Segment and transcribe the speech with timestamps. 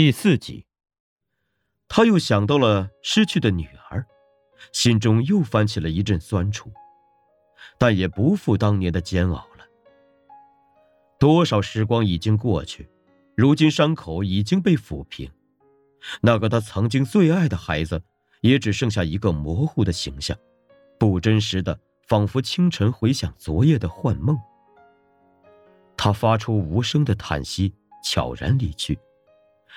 [0.00, 0.64] 第四集，
[1.86, 4.06] 他又想到了失去的女儿，
[4.72, 6.72] 心中又泛起了一阵酸楚，
[7.76, 9.66] 但也不复当年的煎熬了。
[11.18, 12.88] 多少时光已经过去，
[13.36, 15.30] 如今伤口已经被抚平，
[16.22, 18.02] 那个他曾经最爱的孩子，
[18.40, 20.34] 也只剩下一个模糊的形象，
[20.98, 21.78] 不真实的，
[22.08, 24.34] 仿佛清晨回想昨夜的幻梦。
[25.94, 28.98] 他发出无声的叹息，悄然离去。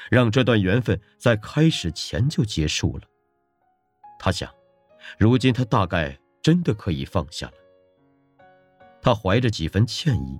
[0.10, 3.04] 让这段缘分在开始前就结束了。
[4.20, 4.50] 他想，
[5.18, 7.54] 如今他大概真的可以放下了。
[9.02, 10.40] 他怀着几分歉意，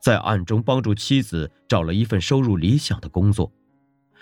[0.00, 3.52] 在暗中帮助妻子找了一份收入理想的工作，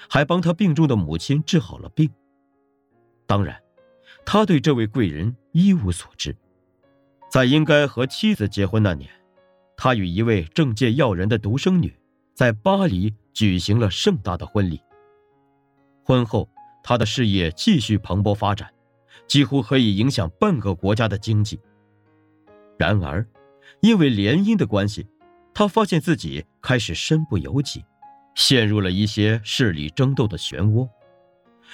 [0.08, 2.10] 还帮他病重的母亲治好了病。
[3.26, 3.60] 当然，
[4.24, 6.34] 他对这位贵人一无所知。
[7.30, 9.10] 在应该和妻子结婚那年，
[9.76, 11.94] 他与一位政界要人的独生女
[12.34, 13.14] 在巴黎。
[13.32, 14.80] 举行了盛大的婚礼。
[16.04, 16.48] 婚后，
[16.82, 18.68] 他的事业继续蓬勃发展，
[19.26, 21.60] 几乎可以影响半个国家的经济。
[22.78, 23.26] 然而，
[23.80, 25.06] 因为联姻的关系，
[25.54, 27.84] 他发现自己开始身不由己，
[28.34, 30.88] 陷入了一些势力争斗的漩涡。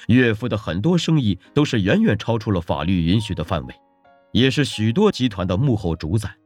[0.09, 3.75] 岳父的很多生意都是远远超出了法律允许的范围，
[4.33, 6.37] 也是许多集团的幕后主宰。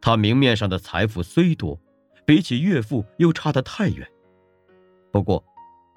[0.00, 1.78] 他明面上的财富虽多，
[2.24, 4.08] 比起岳父又差得太远。
[5.14, 5.44] 不过，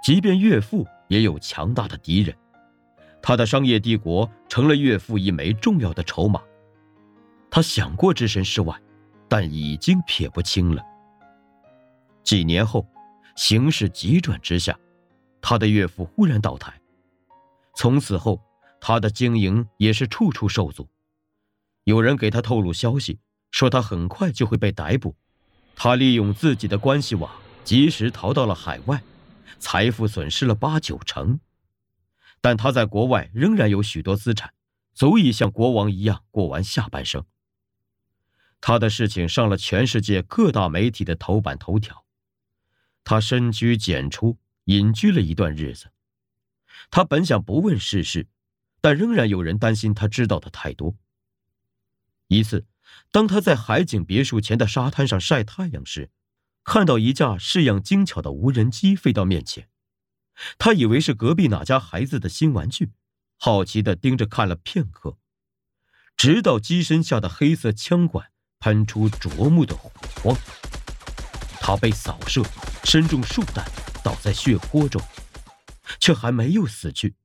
[0.03, 2.37] 即便岳父也有强大的敌人，
[3.19, 6.39] 他的商业帝国成了岳父一枚重要的筹码。
[7.49, 8.79] 他想过置身事外，
[9.27, 10.83] 但已经撇不清了。
[12.23, 12.87] 几年后，
[13.35, 14.77] 形势急转直下，
[15.41, 16.79] 他的岳父忽然倒台。
[17.75, 18.39] 从此后，
[18.79, 20.87] 他的经营也是处处受阻。
[21.85, 25.15] 有人给他透露消息，说他很快就会被逮捕。
[25.75, 27.31] 他利用自己的关系网。
[27.67, 29.03] 及时逃到了海外，
[29.59, 31.37] 财富损失了八九成，
[32.39, 34.53] 但他在国外仍然有许多资产，
[34.93, 37.25] 足以像国王一样过完下半生。
[38.61, 42.05] 他的事情上了全世界各大媒体的头版头条。
[43.03, 45.91] 他深居简出，隐居了一段日子。
[46.89, 48.27] 他本想不问世事，
[48.79, 50.95] 但仍然有人担心他知道的太多。
[52.29, 52.65] 一次，
[53.11, 56.09] 当他在海景别墅前的沙滩上晒太阳时，
[56.67, 59.69] 看到一架式样精巧的无人机飞到面前，
[60.57, 62.91] 他以为是隔壁哪家孩子的新玩具，
[63.37, 65.17] 好奇地盯着看了片刻，
[66.17, 69.89] 直到机身下的黑色枪管喷出灼目的火
[70.21, 70.37] 光，
[71.61, 72.43] 他被扫射，
[72.83, 73.65] 身中数弹，
[74.03, 75.01] 倒在血泊中，
[76.01, 77.15] 却还没有死去。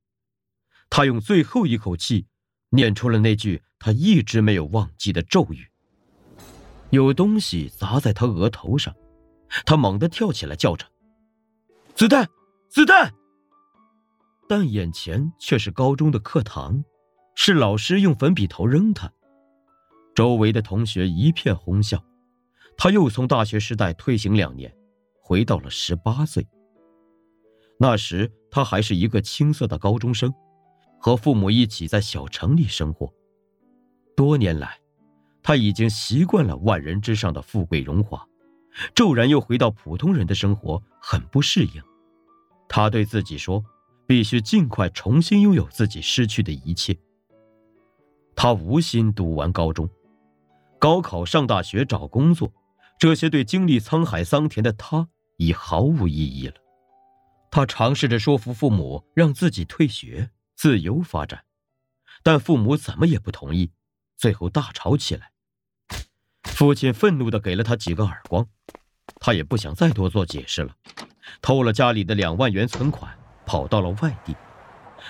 [0.89, 2.27] 他用最后一口气，
[2.69, 5.67] 念出了那句他一直没有忘记的咒语
[6.91, 8.95] ：“有东西砸在他额头上。”
[9.65, 10.85] 他猛地跳起来，叫着
[11.95, 12.27] ：“子弹，
[12.69, 13.13] 子弹！”
[14.49, 16.83] 但眼前却是高中的课堂，
[17.35, 19.11] 是老师用粉笔头扔他。
[20.15, 22.03] 周围的同学一片哄笑。
[22.75, 24.75] 他又从大学时代退行两年，
[25.21, 26.47] 回到了十八岁。
[27.77, 30.33] 那时他还是一个青涩的高中生，
[30.99, 33.13] 和父母一起在小城里生活。
[34.15, 34.79] 多年来，
[35.43, 38.27] 他已经习惯了万人之上的富贵荣华。
[38.95, 41.81] 骤然又回到普通人的生活，很不适应。
[42.67, 43.63] 他对自己说
[44.07, 46.97] ：“必须尽快重新拥有自己失去的一切。”
[48.35, 49.87] 他无心读完高中、
[50.79, 52.51] 高考、上大学、找工作，
[52.97, 55.07] 这些对经历沧海桑田的他
[55.37, 56.55] 已毫无意义了。
[57.51, 61.43] 他尝试着说服父母让自己退学、自由发展，
[62.23, 63.71] 但父母怎么也不同意，
[64.17, 65.32] 最后大吵起来。
[66.53, 68.47] 父亲愤怒地给了他几个耳光，
[69.19, 70.75] 他也不想再多做解释了，
[71.41, 74.35] 偷了家里的两万元存款，跑到了外地，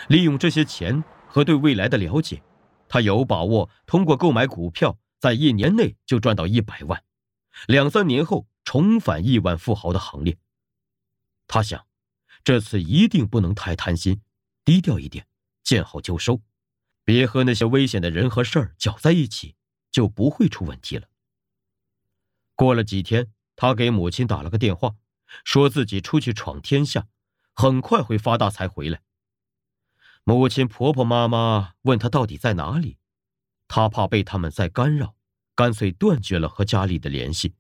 [0.08, 2.42] 利用这些钱和对未来的了解，
[2.88, 7.04] 他有把握通过购买股票，在一年内就赚到一百万，
[7.68, 10.38] 两三年后重返亿万富豪的行列。
[11.46, 11.86] 他想，
[12.44, 14.22] 这次一定不能太贪心，
[14.64, 15.28] 低调一点，
[15.62, 16.42] 见好就收，
[17.04, 19.56] 别和那些危险的人和事儿搅在一起，
[19.92, 21.08] 就不会出问题了。
[22.56, 24.96] 过了几天，他给母亲打了个电话，
[25.44, 27.08] 说自己出去闯天下，
[27.54, 29.02] 很快会发大财回来。
[30.24, 32.98] 母亲、婆婆、妈妈问他到底在哪里，
[33.68, 35.16] 他怕被他们再干扰，
[35.56, 37.56] 干脆断绝了和家里的联系，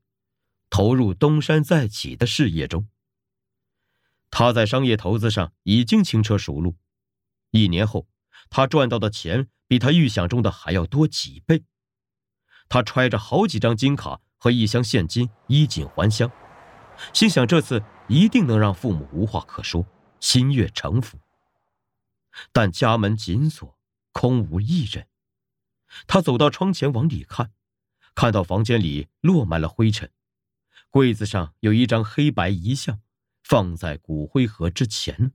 [0.69, 2.87] 投入东山再起的事业中。
[4.29, 6.77] 他在商业投资上已经轻车熟路，
[7.51, 8.07] 一年后，
[8.49, 11.65] 他赚到的钱比他预想中的还要多几倍。
[12.69, 14.21] 他揣着好几张金卡。
[14.43, 16.29] 和一箱现金衣锦还乡，
[17.13, 19.87] 心想这次一定能让父母无话可说，
[20.19, 21.17] 心悦诚服。
[22.51, 23.77] 但家门紧锁，
[24.11, 25.07] 空无一人。
[26.07, 27.53] 他走到窗前往里看，
[28.15, 30.11] 看到房间里落满了灰尘，
[30.89, 32.99] 柜子上有一张黑白遗像，
[33.45, 35.31] 放在骨灰盒之前。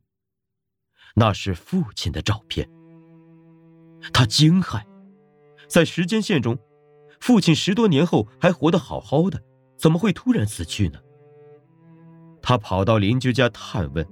[1.15, 2.69] 那是父亲的照片。
[4.13, 4.85] 他惊骇，
[5.67, 6.59] 在时间线中，
[7.21, 9.43] 父亲十多年后还活得好好的，
[9.77, 10.99] 怎么会突然死去呢？
[12.41, 14.07] 他跑到邻居家探问，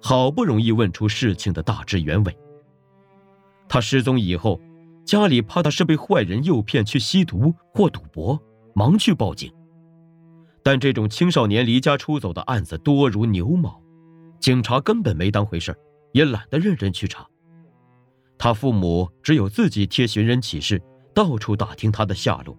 [0.00, 2.36] 好不容易问出事情的大致原委。
[3.68, 4.60] 他失踪以后，
[5.04, 8.40] 家里怕他是被坏人诱骗去吸毒或赌博，
[8.74, 9.52] 忙去报警。
[10.62, 13.80] 但这种青少年离家出走的案子多如牛毛，
[14.38, 15.74] 警察根本没当回事
[16.12, 17.26] 也懒得认真去查。
[18.36, 20.80] 他父母只有自己贴寻人启事，
[21.14, 22.56] 到处打听他的下落，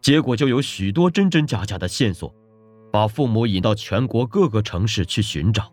[0.00, 2.34] 结果就有许多真真假假的线索，
[2.92, 5.72] 把父母引到全国各个城市去寻找。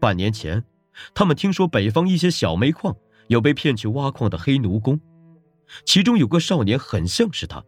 [0.00, 0.64] 半年前，
[1.14, 2.96] 他们听说北方一些小煤矿
[3.28, 5.00] 有被骗去挖矿的黑奴工，
[5.84, 7.64] 其中有个少年很像是他，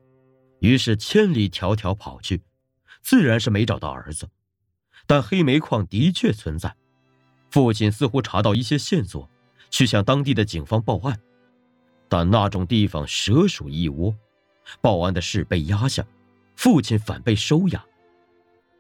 [0.60, 2.42] 于是千里迢迢跑去，
[3.02, 4.28] 自然是没找到儿子，
[5.06, 6.74] 但黑煤矿的确存在，
[7.50, 9.28] 父亲似乎查到一些线索。
[9.68, 11.20] 去向当地的警方报案，
[12.08, 14.14] 但那种地方蛇鼠一窝，
[14.80, 16.06] 报案的事被压下，
[16.54, 17.84] 父亲反被收押，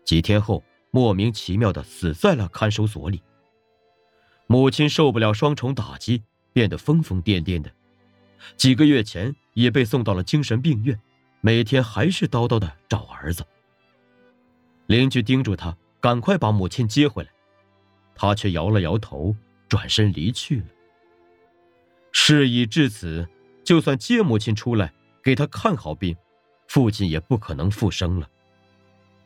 [0.04, 3.22] 几天后莫名其妙的死在了看守所里。
[4.46, 7.72] 母亲受不了双重打击，变得疯疯癫癫的，
[8.56, 10.98] 几个月前也被送到了精神病院，
[11.40, 13.44] 每天还是叨叨的找儿子。
[14.86, 17.30] 邻居叮嘱他赶快把母亲接回来，
[18.14, 19.34] 他却摇了摇头，
[19.68, 20.66] 转身离去了。
[22.18, 23.28] 事已至此，
[23.62, 24.92] 就算接母亲出来
[25.22, 26.16] 给他看好病，
[26.66, 28.28] 父亲也不可能复生了。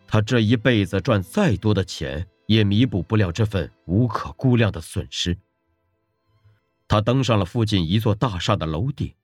[0.07, 5.39] 他这一辈子赚再多的钱，也弥补不了这份无可估量的损失。
[6.89, 9.15] 他登上了附近一座大厦的楼顶，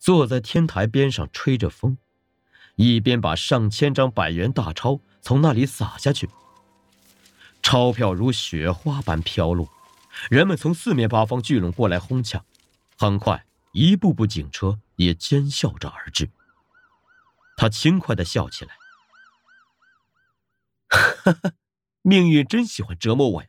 [0.00, 1.98] 坐在天台边上吹着风，
[2.74, 6.28] 一边把上千张百元大钞从那里撒下去。
[7.62, 9.68] 钞票如雪花般飘落，
[10.28, 12.44] 人们从四面八方聚拢过来哄抢。
[13.02, 16.30] 很快，一部部警车也尖笑着而至。
[17.56, 18.76] 他轻快的笑起来
[20.86, 21.52] ：“哈哈，
[22.02, 23.48] 命运真喜欢折磨我呀！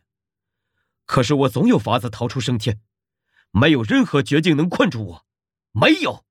[1.05, 2.81] 可是我总有法子逃出升天，
[3.51, 5.25] 没有任何绝境能困住我，
[5.71, 6.25] 没有。”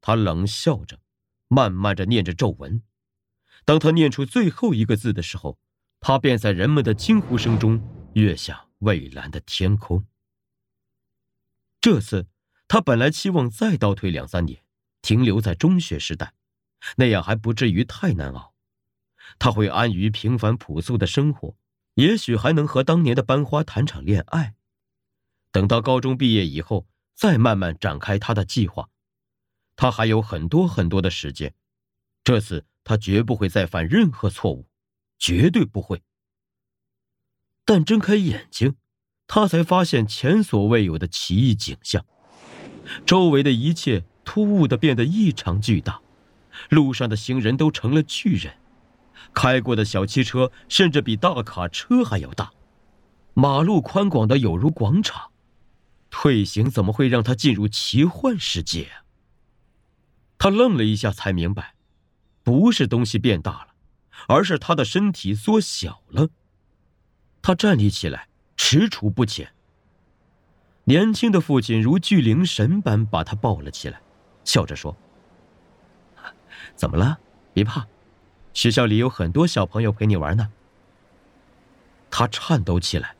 [0.00, 1.00] 他冷笑着，
[1.48, 2.82] 慢慢的念着咒文。
[3.66, 5.58] 当他念出最后一个字的时候，
[6.00, 7.78] 他便在人们的惊呼声中
[8.14, 10.06] 跃向蔚蓝的天空。
[11.80, 12.26] 这次，
[12.66, 14.64] 他本来期望再倒退两三年，
[15.00, 16.34] 停留在中学时代，
[16.96, 18.54] 那样还不至于太难熬。
[19.38, 21.56] 他会安于平凡朴素的生活，
[21.94, 24.54] 也许还能和当年的班花谈场恋爱。
[25.52, 28.90] 等到高中毕业以后，再慢慢展开他的计划。
[29.76, 31.54] 他还有很多很多的时间。
[32.24, 34.68] 这次，他绝不会再犯任何错误，
[35.18, 36.02] 绝对不会。
[37.64, 38.76] 但睁开眼睛。
[39.28, 42.04] 他才发现前所未有的奇异景象，
[43.04, 46.00] 周围的一切突兀的变得异常巨大，
[46.70, 48.54] 路上的行人都成了巨人，
[49.34, 52.50] 开过的小汽车甚至比大卡车还要大，
[53.34, 55.30] 马路宽广的有如广场，
[56.08, 58.88] 退行怎么会让他进入奇幻世界？
[60.38, 61.74] 他愣了一下，才明白，
[62.42, 63.68] 不是东西变大了，
[64.26, 66.30] 而是他的身体缩小了。
[67.42, 68.28] 他站立起来。
[68.58, 69.50] 踟蹰不前。
[70.84, 74.00] 年轻的父亲如巨灵神般把他抱了起来，
[74.44, 74.94] 笑着说
[76.76, 77.18] ：“怎么了？
[77.54, 77.86] 别怕，
[78.52, 80.50] 学校里有很多小朋友陪你玩呢。”
[82.10, 83.14] 他颤抖起来。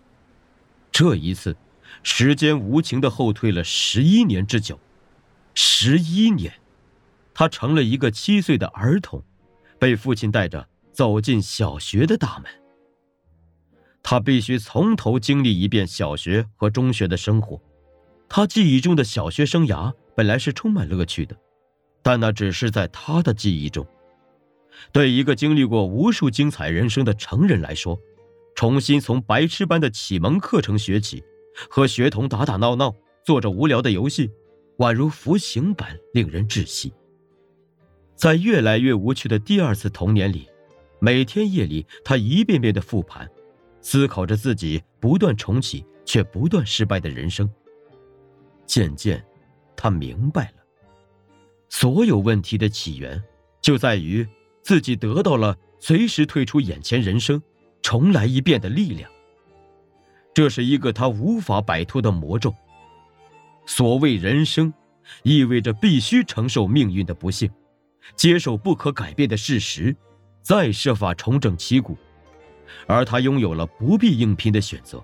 [0.90, 1.56] 这一次，
[2.02, 4.80] 时间无情的后退了十一年之久。
[5.54, 6.54] 十一年，
[7.34, 9.22] 他成了一个七岁的儿童，
[9.78, 12.50] 被父亲带着走进小学的大门。
[14.10, 17.60] 他必须从头经历一遍小学和中学的生活。
[18.26, 21.36] 他记忆中的小学生涯本来是充满乐趣的，
[22.02, 23.86] 但那只是在他的记忆中。
[24.92, 28.00] 对一个经历过无数精彩人生的成人来说，
[28.54, 31.22] 重新从白痴般的启蒙课程学起，
[31.68, 32.94] 和学童打打闹闹，
[33.26, 34.30] 做着无聊的游戏，
[34.78, 36.94] 宛如服刑般令人窒息。
[38.16, 40.48] 在越来越无趣的第二次童年里，
[40.98, 43.28] 每天夜里，他一遍遍的复盘。
[43.90, 47.48] 思考着自己不断重启却不断失败的人生。
[48.66, 49.24] 渐渐，
[49.74, 50.62] 他明白了，
[51.70, 53.18] 所有问题的起源
[53.62, 54.28] 就在于
[54.60, 57.42] 自己得到了随时退出眼前人生、
[57.80, 59.10] 重来一遍的力量。
[60.34, 62.54] 这是一个他无法摆脱的魔咒。
[63.64, 64.70] 所谓人生，
[65.22, 67.50] 意味着必须承受命运的不幸，
[68.14, 69.96] 接受不可改变的事实，
[70.42, 71.96] 再设法重整旗鼓。
[72.86, 75.02] 而他拥有了不必硬拼的选择，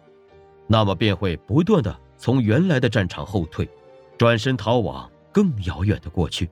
[0.66, 3.68] 那么便会不断的从原来的战场后退，
[4.16, 6.48] 转身逃往更遥远的过去。